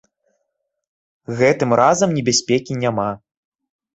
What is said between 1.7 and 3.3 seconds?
разам небяспекі няма.